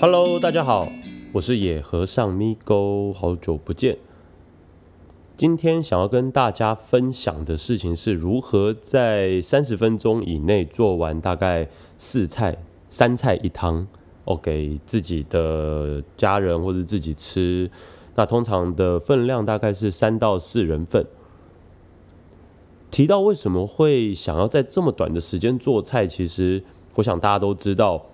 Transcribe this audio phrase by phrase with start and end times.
[0.00, 0.92] Hello，大家好，
[1.32, 3.98] 我是野和尚咪勾，好久不见。
[5.36, 12.58] 今天想要跟大家分享的事情是如何在三十分钟以内做完大概四菜
[12.88, 13.88] 三菜一汤，
[14.22, 17.68] 哦，给自己的家人或者自己吃。
[18.14, 21.04] 那通常的分量大概是三到四人份。
[22.92, 26.62] 提到为什么会想要在这么短的时间做菜，其实
[26.94, 28.06] 我想大家都知道。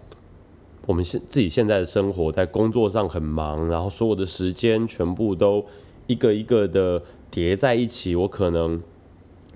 [0.86, 5.64] 我们现自己现在的生活在工作上很忙，然后所有的时间全部都
[6.06, 8.82] 一个一个的叠在一起，我可能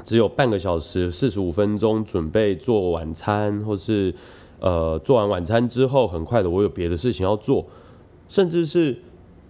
[0.03, 4.15] 只有半个小时四十五分钟准备做晚餐，或是
[4.61, 7.67] 呃做完晚餐之后，很快的我有别的事情要做，
[8.27, 8.97] 甚至是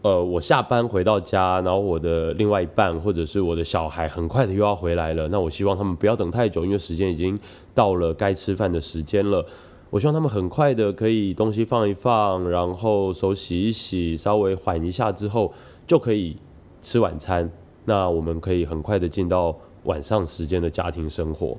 [0.03, 7.39] 呃我下班回到家，然后我的另外一半或者是我的小孩很快的又要回来了，那我希望他们不要等太久，因为时间已经
[7.73, 9.47] 到了该吃饭的时间了。
[9.91, 15.51] 我希望他们很快的可以东西放一放，然后手洗一洗，稍微缓一下之后
[15.87, 16.37] 就可以
[16.83, 17.51] 吃晚餐。
[17.87, 21.57] 那我们可以很快的进到晚上时间的家庭生活。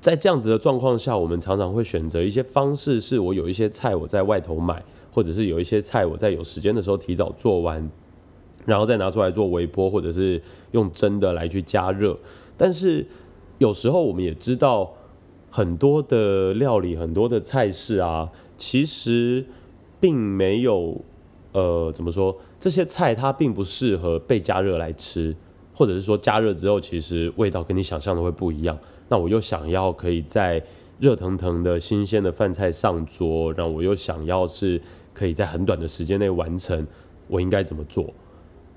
[0.00, 7.90] 在这样子的状况下，我们常常会选择一些方式，是我有一些菜我在外头买，或者是有一些菜我在有时间的时候提早做完，
[8.64, 12.18] 然后再拿出来做微波，或者是用蒸的来去加热。
[12.56, 13.06] 但是
[13.58, 14.90] 有时候我们也知道。
[15.50, 19.44] 很多的料理，很多的菜式啊，其实
[19.98, 21.02] 并没有，
[21.52, 22.36] 呃，怎么说？
[22.58, 25.34] 这些菜它并不适合被加热来吃，
[25.74, 28.78] 或者是说加热之后，其实味道跟你想象的会不一样。
[29.08, 30.62] 那我又想要可以在
[31.00, 34.80] 热腾腾的新鲜的饭菜上桌，然后我又想要是
[35.12, 36.86] 可以在很短的时间内完成，
[37.26, 38.12] 我应该怎么做？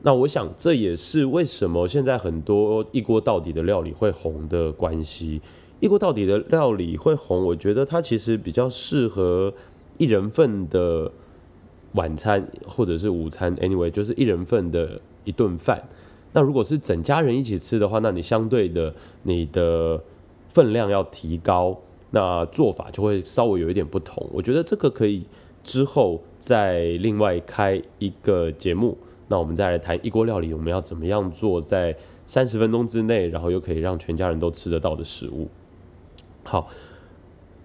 [0.02, 5.40] 那我想这也是为什么现在很多一锅到底的料理会红的关系。
[5.84, 9.54] 一锅到底的料理会红，我觉得它其实比较适合
[9.98, 11.12] 一人份的
[11.96, 15.90] 晚餐或者是午餐，anyway，就是一人份的一顿饭。
[16.32, 20.02] 那如果是整家人一起吃的话，那你相对的你的
[20.48, 21.78] 分量要提高，
[22.12, 24.26] 那做法就会稍微有一点不同。
[24.32, 25.26] 我觉得这个可以
[25.66, 31.94] 之后再另外开一个节目，那我们再来谈一锅料理，我们要怎么样做在
[32.26, 35.50] 三十分钟之内，然后又可以让全家人都吃得到的食物。
[36.44, 36.68] 好，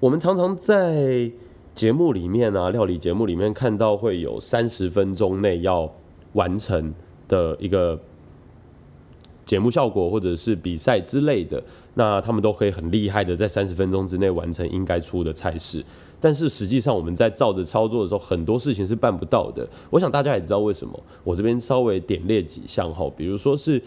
[0.00, 1.30] 我们常常在
[1.74, 5.92] 节目里面啊，料理节目里面看到会有三十分钟内要
[6.32, 6.94] 完成
[7.26, 8.00] 的一个
[9.44, 11.62] 节目效果，或者是比赛之类的，
[11.94, 15.84] 那他们都可以很厉害的在三十分钟之内完成应该出的菜式。
[16.20, 19.68] 但是实际上我们在照着操作的时候，很多事情是办不到的。
[19.90, 23.82] 我想大家也知道为什么，我这边稍微点列几项哈，比如说是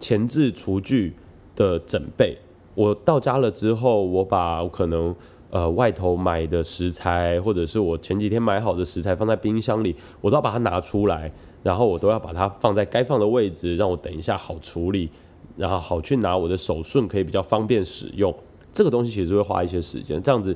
[0.00, 1.14] 前置厨具
[1.54, 2.36] 的准备。
[2.76, 5.12] 我到家了之后，我把可能
[5.50, 11.32] 呃外头买的食材，或者是我前几天买好的食材放在冰箱里，我都要把它拿出来，
[11.62, 15.08] 然后我都要把它放在该放的位置，让我等一下好处理，
[15.56, 18.32] 然后好去拿我的手顺，可以比较方便使用。
[18.72, 20.54] 这个东西其实会花一些时间，这样子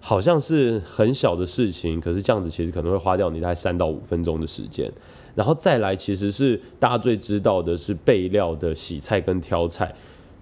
[0.00, 4.90] 好像是很小的事情，可是这样子其实可能会花掉你大概三到五分钟的时间。
[5.36, 9.94] 然后再来，其实是大家最知道的是备料的洗菜跟挑菜。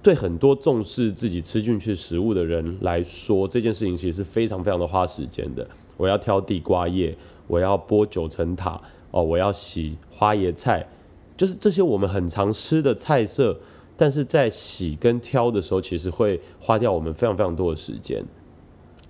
[0.02, 5.68] 对很多重视自己吃进去食物的人来说，这件事情其实是非常非常的花时间的。
[5.96, 7.14] 我要挑地瓜叶，
[7.46, 8.80] 我要剥九层塔，
[9.10, 10.88] 哦，我要洗花椰菜，
[11.36, 13.60] 就是这些我们很常吃的菜色。
[13.98, 18.24] 但是在洗跟挑的时候，其实会花掉我们非常非常多的时间。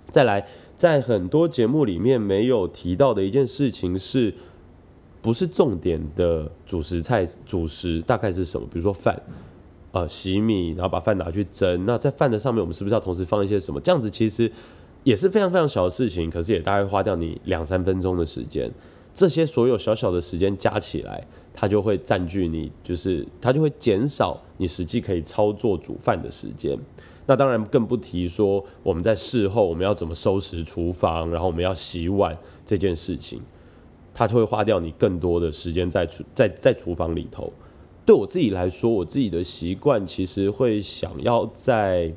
[0.09, 4.33] 再来，在很多节目里面没有提到的一件事情是，
[5.21, 8.67] 不是重点的主食菜主食大概是什么？
[8.69, 9.17] 比如说饭。
[9.91, 11.85] 呃，洗米，然后把饭拿去蒸。
[11.85, 13.81] 那在饭的上面，我们是不是要同时放一些什么？
[13.81, 14.49] 这样子其实
[15.03, 18.71] 也是非常非常小的事情，可是也大概花掉你两三分钟的时间。
[19.13, 26.77] 这些所有小小的时间加起来，它就会占据你，就是它就会减少你实际可以操作煮饭的时间。
[27.25, 33.41] 那当然更不提说我们在事后我们要怎么收拾厨房，然后我们要洗碗这件事情，
[34.13, 37.51] 它就会花掉你更多的时间在厨在在厨房里头。
[38.05, 42.11] 对我自己来说，我自己的习惯其实会想要在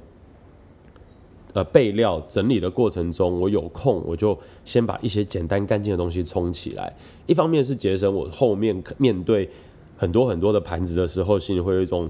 [1.52, 6.92] 呃备料整理的过程中，我有空我就先把一些简单干净的东西冲起来。
[7.26, 9.48] 一方面是节省我后面面对
[9.96, 12.08] 很多很多的盘子的时候，心里会有一种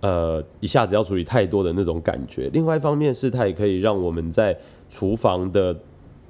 [0.00, 2.50] 呃一下子要处理太多的那种感觉。
[2.52, 4.54] 另外一方面是它也可以让我们在
[4.90, 5.72] 厨房的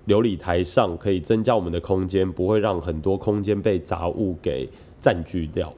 [0.06, 4.68] 琉璃台上可以增加我们的空间，不会让很多空间被杂物给
[5.00, 5.72] 占据掉。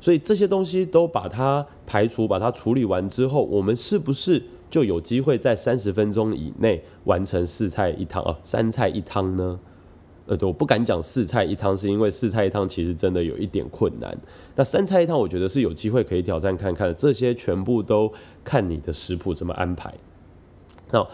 [0.00, 8.38] 所以这些东西都把它排除、把它处理完之后，我们是不是就有机会在三十分钟以内完成四菜一汤啊？
[8.42, 9.60] 三菜一汤呢？
[10.26, 14.16] 呃，我不敢讲四菜一汤，是因为四菜一汤其实真的有一点困难。
[14.54, 16.94] 那三菜一汤，我觉得是有机会可以挑战看看。
[16.94, 18.12] 这些全部都
[18.44, 19.92] 看你的食谱怎么安排。
[20.92, 21.04] 那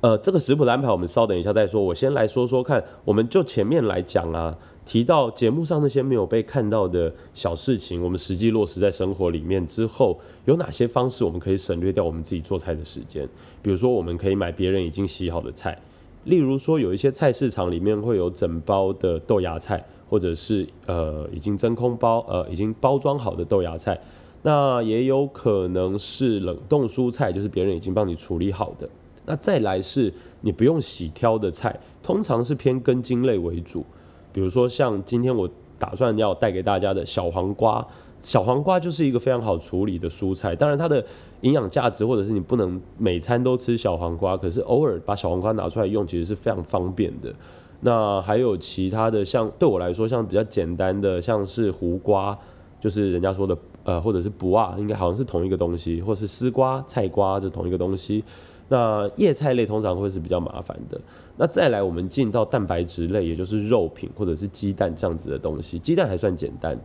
[0.00, 1.82] 呃，这个食谱的安排，我们稍等一下再说。
[1.82, 13.28] 我先来说说看，我们就前面来讲啊，提到节目上那些没有被看到的小事情，我们实际落实在生活里面之后，有哪些方式我们可以省略掉我们自己做菜的时间？
[13.62, 15.78] 比如说，我们可以买别人已经洗好的菜。
[16.24, 23.98] 例如说，有一些菜市场里面会有整包的豆芽菜，或者是呃已经真空包呃已经包装好的豆芽菜，
[24.42, 28.88] 那也有可能是冷冻蔬菜，就是别人已经帮你处理好的。
[29.26, 33.84] 那再来是你不用洗挑的菜，通常是偏根茎类为主，
[34.32, 35.48] 比如说像今天我
[35.78, 37.86] 打算要带给大家的小黄瓜。
[38.20, 41.04] 小黄瓜就是一个非常好处理的蔬菜，当然它的
[41.40, 47.34] 营养价值，或者是你不能每餐都吃小黄瓜，可是偶尔把小黄瓜拿出来用，其实是非常方便的。
[47.80, 52.38] 那还有其他的，像对我来说，像比较简单的，像是胡瓜，
[52.78, 58.22] 就是人家说的呃，或者是不啊，应该好像是同一个东西，或是丝瓜、菜瓜是同一个东西。
[58.68, 61.00] 那叶菜类通常会是比较麻烦的。
[61.36, 66.78] 那再来，我们进到蛋白质类，也就是肉品或者是鸡蛋这样子的东西，鸡蛋还算简单。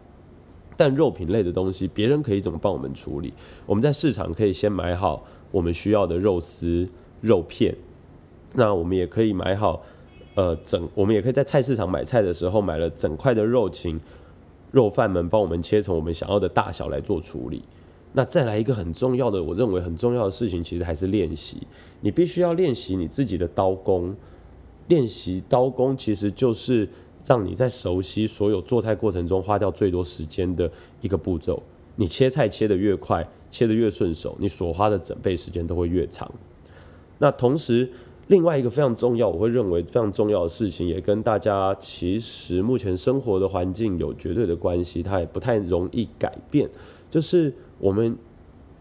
[0.77, 3.33] 但肉品类的东西，别人可以怎么帮我们处理？
[3.65, 6.87] 我们在市场可以先买好我们需要的肉丝、
[7.19, 7.75] 肉片。
[8.53, 9.81] 那我们也可以买好，
[10.35, 13.99] 呃，整我们也可以在菜市场买菜的时候买了整块的肉，请
[14.71, 17.63] 肉贩们帮我们切成我们想要的大小来做处理。
[18.13, 21.67] 那再来一个很重要的，我认为很重要的事情，其实还是练习。
[22.01, 24.15] 你必须要练习你自己的刀工，
[24.87, 26.87] 练习刀工其实就是。
[27.25, 31.61] 让你在熟悉所有做菜过程中花掉最多时间的一个步骤。
[31.97, 36.31] 你切菜切得越快，切得越顺手，你所花的整备时间都会越长。
[37.17, 37.89] 那同时，
[38.27, 46.69] 另外一个非常重要，我会认为非常重要的事情，也跟大家其实目前生活的环境有绝对的关系，它也不太容易改变。
[47.09, 48.15] 就是我们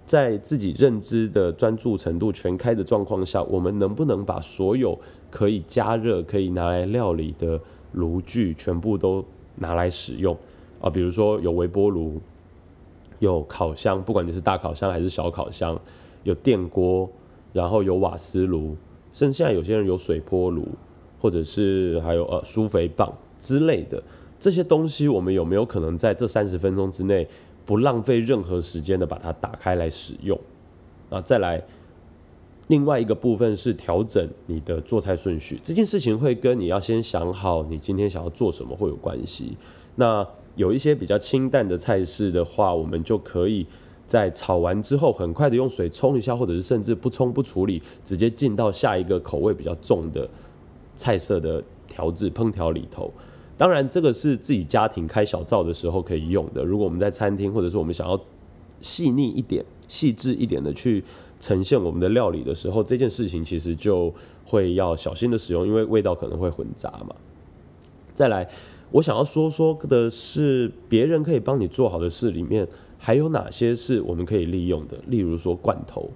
[0.07, 4.99] 在自己认知的专注程度全开的状况下，我们能不能把所有
[5.31, 7.61] 可以加热、可以拿来料理的。
[7.93, 9.25] 炉具全部都
[9.55, 10.37] 拿来使用
[10.83, 12.21] 啊，比如说有微波炉，
[13.21, 15.81] 有烤箱，不管你是大烤箱还是小烤箱，
[16.25, 17.09] 有电锅，
[17.55, 18.77] 然后有瓦斯炉，
[19.15, 20.69] 甚至现在有些人有水波炉，
[21.19, 24.03] 或者是还有呃苏肥棒之类的
[24.39, 27.27] 这些东西，我们有没有可能在这三十分钟之内
[27.67, 30.39] 不浪费任何时间的把它打开来使用
[31.11, 31.21] 那？
[31.21, 31.63] 再来。
[32.69, 39.57] 另外一个部分是调整你的做菜顺序，这件事情会跟你要先想好你今天想要做什么会有关系。
[39.95, 40.27] 那
[40.57, 43.65] 有一些比较清淡的菜式的话，我们就可以
[44.09, 50.29] 在炒完之后很快的用水冲一下，或者是甚至不冲不处理，直接进到下一个口味比较重的
[50.97, 53.13] 菜色的调制烹调里头。
[53.57, 56.65] 当然，这个是自己家庭开小灶的时候可以用的。
[56.65, 58.21] 如果我们在餐厅，或者是我们想要
[58.81, 61.03] 细腻一点、细致一点的去。
[61.39, 64.11] 呈现我们的料理的时候，这件事情其实就
[64.47, 67.15] 会要小心的使用，因为味道可能会混杂嘛。
[68.15, 68.49] 再来，
[68.91, 72.67] 我想要说说的是，别人可以帮你做好的事里面，
[72.97, 74.97] 还有哪些是我们可以利用的？
[75.09, 76.09] 例如说罐头，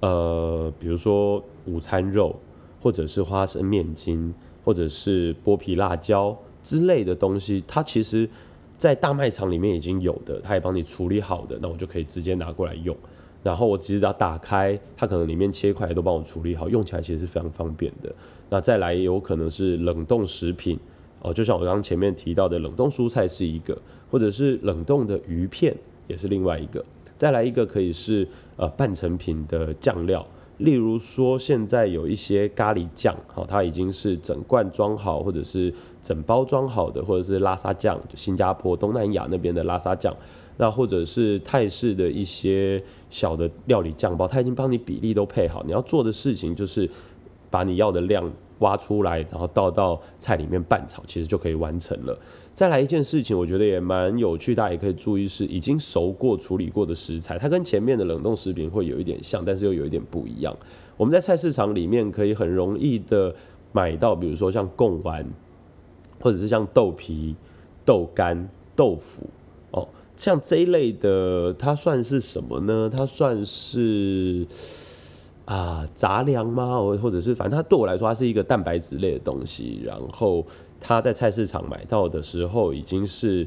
[0.00, 2.36] 呃，比如说午餐肉，
[2.82, 8.28] 或者是花生面筋，或者是剥皮辣椒之类的东西，它其实，
[8.76, 12.96] 在大卖场里面已经有的，它也帮你处理好的，那我就可以直接拿过来用。
[13.42, 18.14] 然后我其实只要打开，它可能里面切块都帮我处理好，用起来其实是非常方便的。
[18.50, 20.78] 那再来有可能是冷冻食品
[21.22, 25.74] 哦，就像我刚刚前面提到的冷冻蔬菜是一个，或者是冷冻的鱼片
[26.06, 26.84] 也是另外一个。
[27.16, 28.26] 再来一个可以是
[28.56, 30.26] 呃半成品的酱料，
[30.60, 40.14] 例如说现在有一些咖喱酱，好，它已经是整罐装好，或者是整包装好的，或者是拉萨酱，就新加坡东南亚那边的拉萨酱。
[40.58, 46.88] 那或者是泰式的一些小的料理酱包，它已经帮你比例都配好，你要做的事情就是
[47.48, 52.18] 把你要的量挖出来，然后倒到菜里面拌炒，其实就可以完成了。
[52.54, 60.54] 再来一件事情，我觉得也蛮有趣，大家也可以注意是已经熟过、处理过的食材，它跟前面的冷冻食品会有一点像，但是又有一点不一样。
[60.96, 63.34] 我们在菜市场里面可以很容易的
[63.72, 65.24] 买到，比如说像贡丸，
[66.20, 67.34] 或者是像豆皮、
[67.84, 69.22] 豆干、豆腐
[69.70, 69.88] 哦。
[70.16, 72.90] 像这一类的，它算是什么呢？
[72.94, 74.46] 它算是
[75.50, 76.78] 啊杂粮吗？
[76.78, 79.80] 或或者是反正它对我来说，它是一个蛋白质类的东西。
[79.84, 80.46] 然后
[80.78, 83.44] 它在菜市场买到的时候，已经是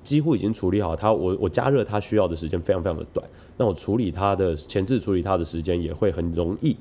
[0.00, 0.94] 几乎已经处理好。
[0.94, 3.28] 它我我加热它需要的时间非常非常的短。
[3.56, 6.76] 那我处理它的前置处理它的时间也会很容易。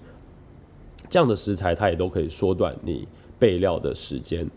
[1.09, 3.07] 这样的食材它也都可以缩短你
[3.39, 4.47] 备料的时间。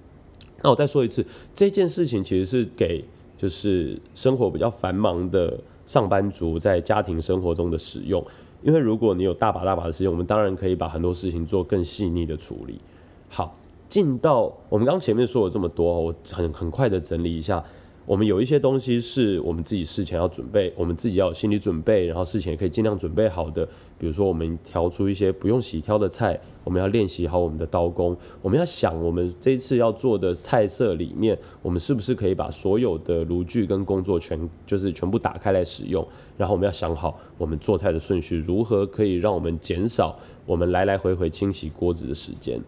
[0.62, 3.02] 那我再说一次，这件事情其实是给
[3.38, 8.23] 就是生活比较繁忙的上班族在家庭生活中的使用。
[8.62, 12.81] 因为如果你有大把大把的时间，我们当然可以把很多事情做更细腻的处理。
[13.28, 13.57] 好，
[13.88, 17.62] 进到我们刚前面说了这么多，我很很快的整理一下。
[18.04, 23.64] 我们有一些东西是我们自己事前要准备，我们自己要有心理准备，然后事前也可以尽量准备好的。
[23.97, 28.16] 比如说，我们调出一些不用洗挑的菜，我们要练习好我们的刀工。
[28.42, 36.04] 我们要想，我们这一次要做的菜色里面，我们是不是可以把所有的炉具跟工作全就是全部打开来使用？
[36.42, 42.61] 然后我们要想好，我们做菜的顺序如何可以让我们减少我们来来回回清洗锅子的时间。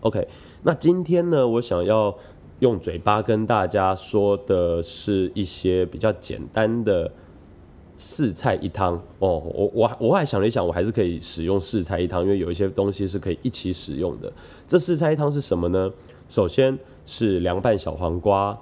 [0.00, 0.28] OK，
[0.62, 2.14] 那今天呢，我想要。
[2.60, 7.12] 用嘴巴跟大家说的是一些比较简单的
[7.98, 14.32] 四菜一汤哦，我我我还想了一想，我还是可以使用四菜一汤，因为有一些东西是可以一起使用的。
[14.66, 15.92] 这四菜一汤是什么呢？
[16.30, 18.58] 首先是凉拌小黄瓜、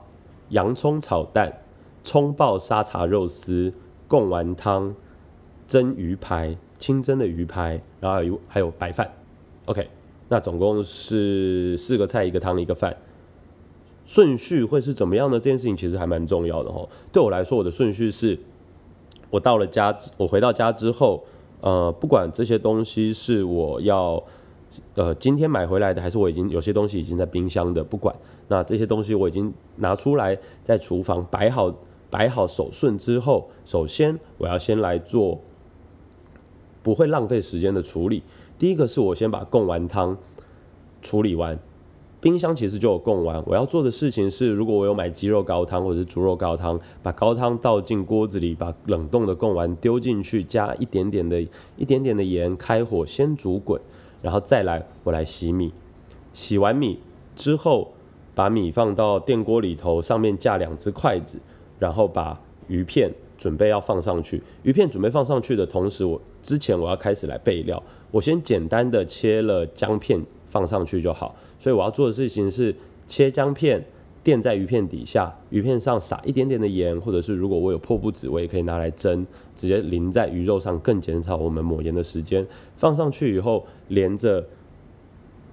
[0.48, 1.62] 洋葱炒蛋、
[2.02, 3.72] 葱爆沙茶肉丝、
[4.08, 4.94] 贡丸汤、
[5.66, 9.10] 蒸鱼排、清蒸的鱼排，然后还有还有白饭。
[9.66, 9.88] OK，
[10.28, 12.96] 那总共是四个菜一个汤一个饭。
[14.06, 15.38] 顺序会是怎么样的？
[15.38, 16.86] 这件事情其实还蛮重要的哈。
[17.10, 18.38] 对我来说，我的顺序是，
[19.30, 21.24] 我到了家，我回到家之后，
[21.62, 24.22] 呃，不管这些东西是我要，
[24.94, 28.14] 呃，今天买回来的，还是我已经有些东西已经在冰箱的，不管，
[28.48, 31.74] 那这些东西我已经拿出来在厨房摆好，
[32.14, 35.40] 摆好手顺之后，首先我要先来做
[36.80, 38.22] 不会浪费时间的处理。
[38.56, 40.16] 第一个是我先把贡丸汤
[41.02, 41.58] 处理完。
[42.20, 51.42] 冰箱其实就有贡丸，我要做的事情是，如果我有买鸡肉高汤或者是猪肉高汤，把高汤倒进锅子里，把冷冻的贡丸丢进去，加一点点的、
[51.76, 53.80] 一点点的盐，开火先煮滚，
[54.22, 55.72] 然后再来我来洗米。
[56.32, 57.00] 洗完米
[57.34, 57.90] 之后，
[58.36, 61.40] 把米放到电锅里头，上面架两只筷子，
[61.78, 64.42] 然后把鱼片准备要放上去。
[64.62, 70.20] 鱼片准备放上去的同时，我之前我要开始来备料，我先简单的切了姜片。
[70.46, 72.72] 放上去就好，所以我要做的事情是
[73.08, 73.84] 切姜片
[74.22, 79.26] 垫在鱼片底下，鱼片上撒一点点的盐，或者是如果我有破布纸，我也可以拿来蒸，
[79.56, 82.46] 直接淋在鱼肉上，更减少我们抹盐的时间。
[82.76, 84.46] 放上去以后，连着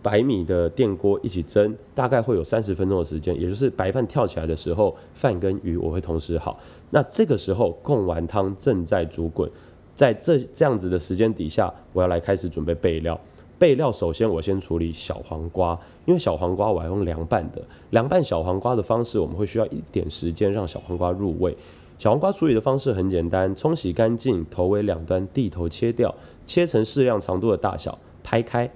[0.01, 6.60] 白米的电锅一起蒸，大概会有三十分钟的时间，也就是白饭跳起来的时候，饭跟鱼我会同时好。
[6.89, 9.50] 那这个时候贡丸汤正在煮滚，
[9.96, 13.20] 在这这样子的时间底下，我要来开始准备备料。
[13.60, 17.62] 备料首先我先处理小黄瓜，因为小黄瓜我要用凉拌的。
[17.91, 21.55] 凉拌小黄瓜的方式，我们会需要一点时间让小黄瓜入味。
[22.00, 26.12] 小黄瓜处理的方式很简单，冲洗干净，头尾两端蒂头切掉，
[26.48, 28.67] 切成适量长度的大小，拍开，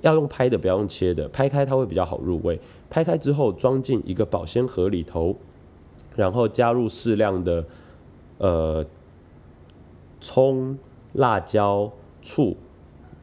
[0.00, 2.58] 要用拍的，不要用切的，拍开它会比较好入味。
[2.90, 5.36] 拍开之后装进一个保鲜盒里头，
[6.16, 7.64] 然后加入适量的
[8.38, 8.84] 呃
[10.20, 10.78] 葱、
[11.12, 11.92] 辣椒、
[12.22, 12.56] 醋。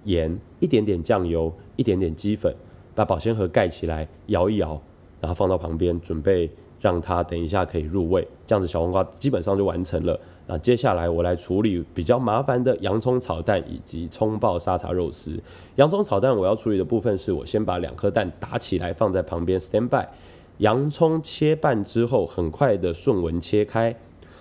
[0.05, 2.55] 盐一点点酱油，一点点鸡粉，
[2.93, 4.79] 把保鲜盒盖起来，摇一摇，
[5.19, 6.47] 然后放到旁边，准备
[6.85, 8.27] 让它等一下可以入味。
[8.45, 10.19] 这样子小黄瓜基本上就完成了。
[10.45, 15.41] 那接下来我来处理比较麻烦的洋葱炒蛋以及葱爆沙茶肉丝。
[15.77, 20.05] 洋葱炒蛋我要处理的部分是我先把两颗蛋打起来放在旁边 stand by。
[20.59, 23.95] 洋葱切半之后，很快的顺纹切开。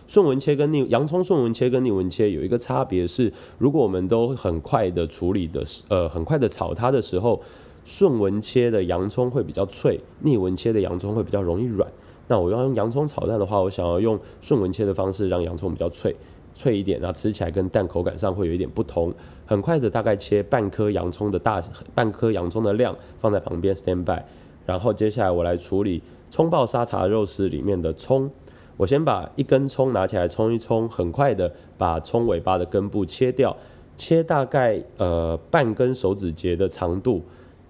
[0.06, 7.40] 顺纹切跟逆洋葱顺纹切跟逆纹切有一个差别是，如果我们都很快的处理的时，呃，很快的炒它的时候，
[7.86, 11.90] 顺纹切的洋葱会比较脆，逆纹切的洋葱会比较容易软。
[12.28, 16.14] 那我要用洋葱炒蛋的话，我想要用顺纹切的方式让洋葱比较脆，
[16.54, 19.12] 脆一点，然后吃起来跟蛋口感上会有一点不同。
[19.46, 21.62] 很快的大概切半颗洋葱的大，
[21.94, 24.22] 半颗洋葱的量放在旁边 stand by。
[24.64, 28.30] 然后接下来我来处理葱爆沙茶肉丝里面的葱。
[28.76, 33.56] 我先把一根葱拿起来冲一冲，很快的把葱尾巴的根部切掉，
[33.96, 37.22] 切大概呃半根手指节的长度，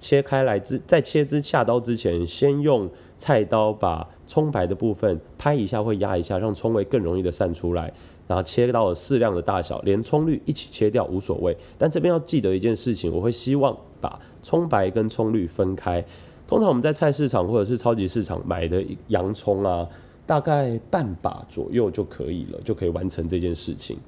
[0.05, 7.91] 切开来之在切之下刀之前，先用菜刀把葱白的部分拍一下，会压一下，让葱味更容易的散出来，
[8.29, 16.05] 然后切到了适量的大小，连葱绿一起切掉无所谓，但这边要记得一件事情，我会希望把葱白跟葱绿分开。
[16.47, 19.89] 通常我们在菜市场或者是超级市场买的洋葱啊。
[20.27, 23.99] 大概半把左右就可以了，就可以完成这件事情。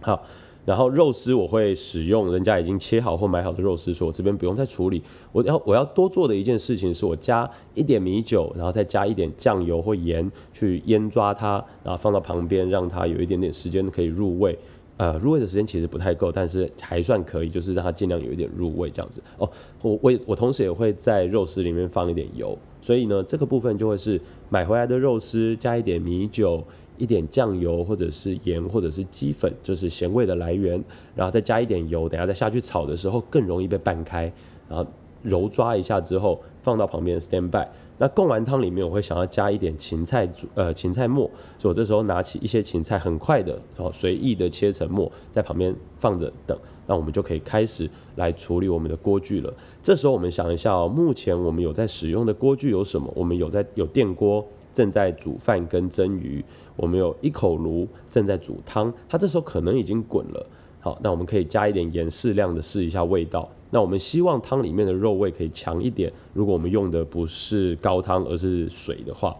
[0.00, 0.22] 好，
[0.64, 5.02] 然后肉丝我会使用人家已经切好或买好的肉丝，所以我这边不用再处理。
[5.32, 14.58] 我要我要多做的一件事情是我加一点米酒，然后再加一点酱油或盐去腌抓它，然后放到旁边，让它有一点点时间可以入味。
[14.98, 19.20] 呃，入味的时间其实不太够，但是还算可以，就是让它尽量有一点入味这样子。
[19.38, 19.50] 哦，
[19.80, 22.56] 我我我同时也会在肉丝里面放一点油。
[22.80, 26.62] 所以呢，这个部分就会是买回来的肉丝加一点米酒、
[26.98, 30.82] 一点酱油或者是盐或者是鸡粉，就是咸味的来源，
[31.14, 34.32] 然后再加一点油，等下再下去炒的时候更容易被拌开，
[34.68, 34.86] 然后
[35.22, 37.66] 揉抓一下之后放到旁边 stand by。
[37.98, 46.58] 那贡丸汤里面我会想要加一点芹菜煮呃芹菜末，所以我这时候拿起一些芹菜，很快的哦随意的切成末，在旁边放着等，
[46.88, 49.54] 那我们就可以开始来处理我们的锅具了。
[49.80, 53.12] 这时候我们想一下哦，目前我们有在使用的锅具有什么？
[53.14, 56.44] 我们有在有电锅正在煮饭跟蒸鱼，
[56.76, 60.46] 我们有一口炉正在煮汤，它这时候可能已经滚了。
[60.80, 63.48] 好，那我们可以加一点盐，适量的试一下味道。
[63.70, 66.12] 那我们希望汤里面的肉味可以强一点。
[66.34, 69.36] 如果我们用的不是高汤，而是水的话，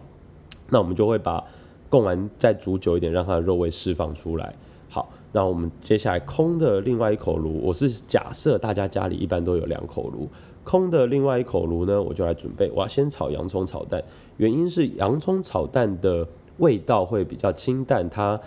[0.69, 1.43] 那我们就会把
[1.89, 4.55] 贡丸再煮久一点，让它的肉味释放出来。
[4.89, 10.29] 好，那我们接下来空的另外一口炉，我是假设大家家里一般都有两口炉，
[10.63, 14.01] 空的另外一口炉呢，我就来准备，我要先炒洋葱炒蛋。
[14.37, 18.39] 原因是洋葱炒蛋的味道会比较清淡，它。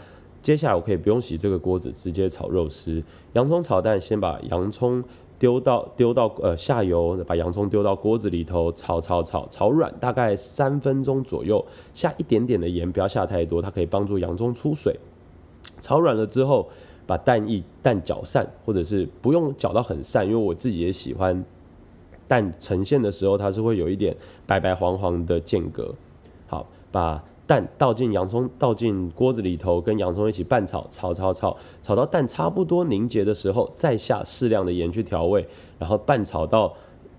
[0.43, 3.03] 接下来我可以不用洗这个锅子，直接炒肉丝。
[3.33, 5.03] 洋葱炒蛋，先把洋葱
[5.41, 14.97] 丢到丢到呃下油，把洋葱丢到锅子里头炒炒炒炒软，大概三分钟左右，下一点点的盐，不要下太多，它可以帮助洋葱出水。
[15.81, 16.69] 炒软了之后，
[17.09, 21.45] 把蛋液蛋搅散，或者是不用搅到很散，因为我自己也喜欢
[22.29, 25.93] 蛋呈现的时候，它是会有一点白白黄黄的间隔。
[26.47, 27.21] 好，把。
[27.47, 35.47] 蛋倒进洋葱，倒进锅子里头，跟洋葱一起拌炒，炒炒炒，炒到蛋差不多凝结的时候，再下适量的盐去调味，
[35.79, 36.75] 然后拌炒到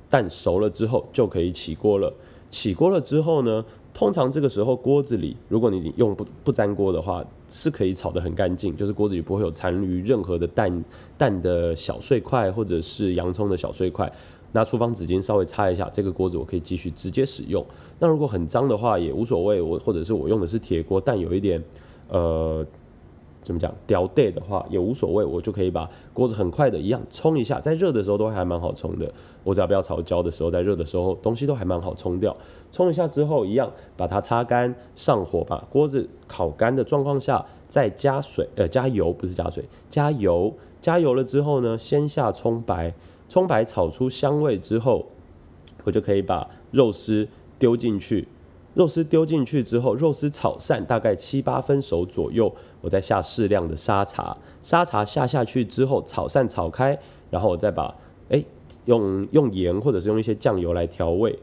[0.10, 2.14] 蛋熟了之后，就可以起锅了。
[2.50, 10.84] 起锅了之后呢，通常这个时候锅子里，如果你用不不粘锅的话，是可以炒得很干净，就是锅子里不会有残余任何的蛋
[11.18, 14.10] 蛋的小碎块，或者是洋葱的小碎块。
[14.54, 17.64] 拿厨房纸巾稍微擦一下，这个锅子我可以继续直接使用。
[18.00, 21.64] 那如果很脏的话也无所谓，我或者是我用的是铁锅，但有一点
[22.10, 22.66] 呃
[23.44, 29.12] 怎么讲掉带的话也无所谓，我就可以把锅子很快的一样冲一下，在热的时候都还蛮好冲的。
[29.44, 32.36] 我只要不要炒焦的时候，在热的时候东西都还蛮好冲掉。
[32.72, 42.94] 冲一下之后一样把它擦干，上火把锅子烤干的状况下再加水呃加油不是加水加油加油了之后呢，先下葱白。
[43.28, 45.06] 葱白炒出香味之后，
[45.84, 47.28] 我就可以把肉丝
[47.60, 48.28] 丢进去。
[48.74, 54.38] 肉丝丢进去之后，肉丝炒散大概七八分熟左右，我再下适量的沙茶。
[54.62, 56.98] 沙茶下下去之后，炒散炒开，
[57.32, 57.96] 然后我再把
[58.30, 58.44] 哎
[58.86, 61.38] 用用盐或者是用一些酱油来调味。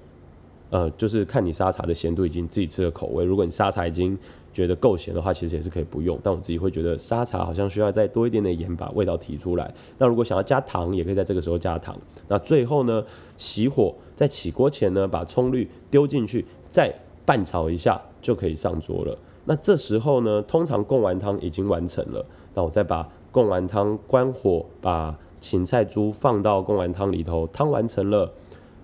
[0.70, 3.24] 呃，就是看你沙茶的咸度已经自己吃的口味。
[3.24, 4.16] 如果你沙茶已经
[4.54, 6.18] 觉得够咸的话，其实也是可以不用。
[6.22, 9.74] 但我自己会觉得沙茶好像需要再多一点点盐，把味道提出来。
[9.98, 11.94] 那如果想要加糖，也可以在这个时候加糖。
[12.28, 13.04] 那最后呢，
[13.36, 16.94] 熄火，在起锅前呢，把葱绿丢进去，再
[17.26, 19.18] 拌炒一下就可以上桌了。
[19.44, 22.24] 那这时候呢，通常贡丸汤已经完成了。
[22.54, 28.32] 那我再把贡丸汤关火，把芹菜珠放到贡丸汤里头，汤完成了。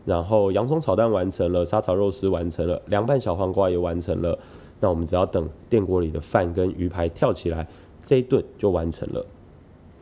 [0.04, 4.38] 然后洋葱炒蛋完成了，沙炒肉丝完成了，凉拌小黄瓜也完成了。
[4.80, 7.68] 那我们只要等电锅里的饭跟鱼排跳起来，
[8.02, 9.24] 这一顿就完成了。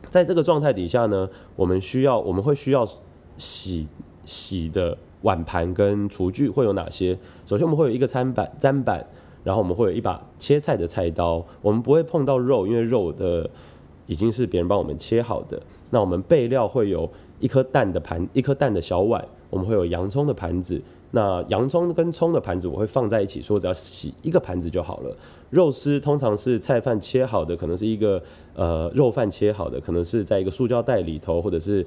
[0.09, 2.87] 在这个状态底下呢，我们需要我们会需要
[3.37, 3.87] 洗
[4.25, 7.17] 洗的碗盘跟厨具会有哪些？
[7.45, 9.05] 首先我们会有一个餐板砧板，
[9.43, 11.45] 然后我们会有一把切菜的菜刀。
[11.61, 13.49] 我们不会碰到肉，因为肉的
[14.07, 15.61] 已经是别人帮我们切好的。
[15.89, 19.23] 那我们备料会有一颗蛋的盘，一颗蛋的小碗。
[19.49, 20.81] 我们会有洋葱的盘子。
[21.11, 25.15] 那洋葱跟葱的盘子我会放在一起，说只要洗一个盘子就好了。
[25.49, 28.21] 肉丝通常是菜饭切好的，可能是一个
[28.53, 31.83] 呃肉饭切好的，可能是在一个塑胶袋里头，或者是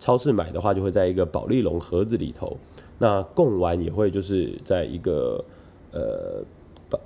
[0.00, 2.56] 超市买的话就会在一个保利龙盒子里头。
[2.98, 5.44] 那贡丸也会就是在一个
[5.92, 6.42] 呃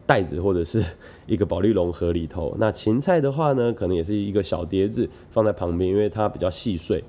[0.06, 0.82] 袋子或者是
[1.26, 2.56] 一个保利龙盒里头。
[2.58, 7.04] 那芹菜的话呢，可能也是一个小碟子放在旁边，因为它比较细碎。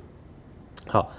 [0.87, 1.09] 好，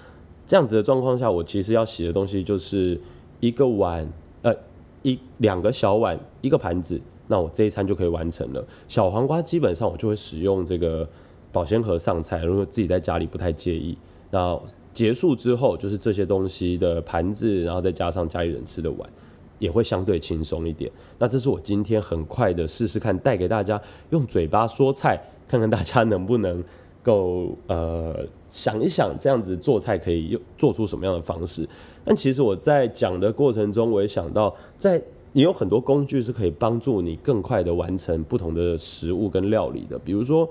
[0.47, 3.01] 这样子的状况下，我其实要洗的东西就是。
[3.43, 4.09] 一个碗，
[4.43, 4.55] 呃，
[5.03, 8.65] 一两个小碗，一个盘子，那我这一餐就可以完成了。
[8.87, 11.07] 小黄瓜基本上我就会使用这个
[11.51, 13.99] 保鲜盒上菜，如果自己在家里不太介意。
[14.31, 14.57] 那
[14.93, 19.11] 结束之后就是这些东西的盘子，然后再加上家里人吃的碗，
[19.59, 20.89] 也会相对轻松一点。
[21.19, 26.63] 那这是我今天很快的试试看，带给大家用嘴巴说菜，看看大家能不能
[27.03, 31.67] 够呃想一想，这样子做菜可以用做出什么样的方式。
[32.05, 39.99] 但其实我在讲的过程中，我也想到，在你有很多工具是可以帮助你更快的完成不同的食物跟料理的。
[39.99, 40.47] 比如说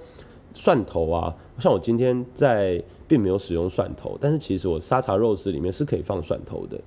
[0.55, 6.81] 蒜头啊，像我今天在并没有使用蒜头，但是其实我沙茶肉丝里面是可以放蒜头的。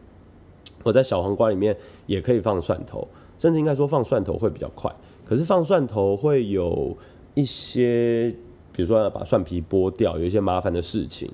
[0.82, 3.06] 我在小黄瓜里面也可以放蒜头，
[3.38, 4.92] 甚至应该说放蒜头会比较快。
[5.24, 6.96] 可是放蒜头会有
[7.34, 8.34] 一些，
[8.74, 11.30] 比如说要把蒜皮剥掉，有一些麻烦的事情。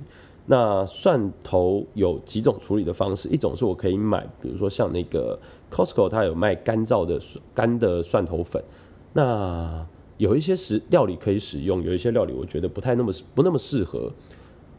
[0.46, 5.38] 那蒜头有几种处理的方式，一种是我可以买，比如说像那个
[5.70, 7.18] Costco，它有卖干燥的
[7.54, 8.62] 干的蒜头粉。
[9.12, 9.86] 那
[10.18, 14.10] 有一些食料理可以使用，有一些料理我觉得不太那么不那么适合，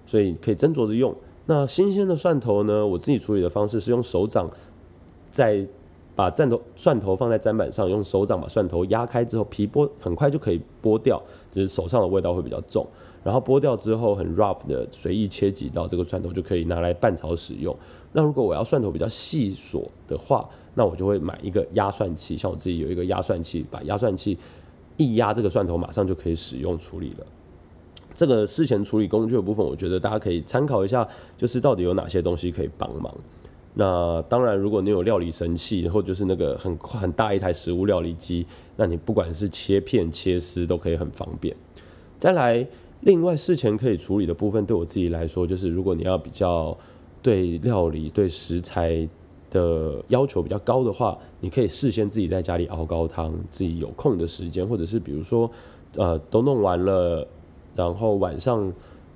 [0.05, 1.15] 所以可以斟酌着用。
[1.45, 4.49] 那新鲜的蒜头呢，我自己处理的方式是用手掌
[5.29, 5.65] 在。
[6.21, 12.85] 把蒜头蒜头放在砧板上，用手掌把蒜头压开之后，皮剥很快就可以剥掉，只是手上的味道会比较重。
[13.23, 17.75] 然后剥掉之后，很 rough 的随意切几刀，这个蒜头就可以拿来拌炒使用。
[18.11, 24.37] 那如果我要蒜头比较细索的话，那我就会买一个压蒜器，像我自己有一个压蒜器，把压蒜器
[24.97, 27.25] 一压，这个蒜头马上就可以使用处理了。
[28.13, 33.11] 这个事前处理工具的部分，我觉得大家可以参考一下，就是到底有哪些东西可以帮忙。
[33.73, 41.55] 那当然，如果你有料理神器，或者就是那个很很大一台食物料理机，那你不管是切片、切丝都可以很方便。
[42.19, 42.67] 再来，
[42.99, 46.77] 另外事前可以处理的部分，对我自己来说，就是如果你要比较
[47.21, 49.07] 对料理、对食材
[49.49, 55.49] 的要求比较高的话，你可以事先自己在家里熬高汤，自己有空的时间，或者是比如说，
[55.95, 57.25] 呃，都弄完了，
[57.73, 58.73] 然后晚上。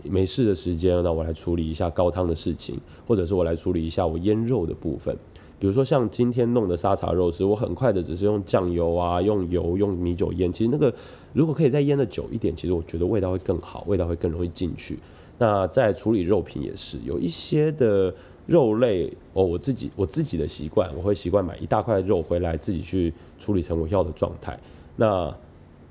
[0.10, 5.16] 没事的时间，那我来处理一下高汤的事情，或者是我来处理一下我腌肉的部分。
[5.58, 10.52] 比如说像今天弄的沙茶肉丝，我很快的只是用酱油啊，用油，用米酒腌。
[10.52, 10.94] 其实那个
[11.32, 15.00] 如果可以再腌的久一点，其实我觉得味道会更好，味道会更容易进去。
[15.38, 18.14] 那在处理肉品也是有一些的
[18.46, 24.60] 肉类哦，我自己我自己的习惯，我会习惯买一大块肉回来自己去处理成我要的状态。
[24.98, 25.34] 那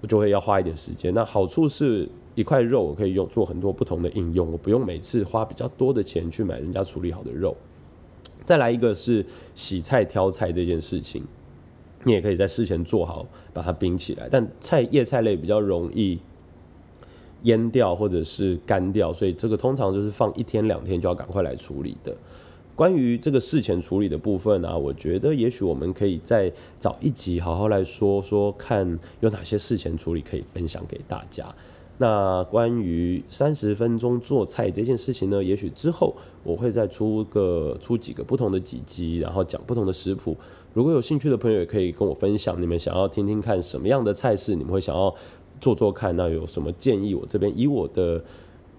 [0.03, 1.12] 我就会要花一点时间。
[1.14, 2.09] 那好处是。
[2.35, 7.57] 一块肉我可以用做很多不同的应用，我不用每次花比较多的钱去买人家处理好的肉。
[8.44, 11.23] 再来一个是洗菜挑菜这件事情，
[12.03, 14.29] 你也可以在事前做好，把它冰起来。
[14.31, 16.18] 但菜叶菜类比较容易
[17.44, 22.14] 腌掉或者是干掉，所以这个通常就是放一天两天就要赶快来处理的。
[22.77, 31.47] 关于这个事前处理的部分呢，我觉得也许我们可以再找一集好好来说说，看有哪些事前处理可以分享给大家。
[31.96, 40.37] 那关于三十分钟做菜这件事情呢，也许之后我会再出个出几个不同的几集，然后讲不同的食谱。
[40.72, 45.14] 如果有兴趣的朋友，也可以跟我分享，你们想要听听看什么样的菜式，你们会想要
[45.61, 46.16] 做做看。
[46.16, 48.22] 那有什么建议，我这边以我的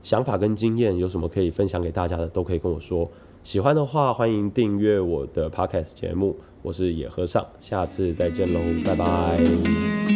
[0.03, 3.09] 想法跟经验，有什么可以分享给大家的，都可以跟我说。
[3.43, 6.35] 喜欢的话，欢迎订阅我的 podcast 节目。
[6.61, 10.14] 我是野和尚，下次再见喽，拜拜。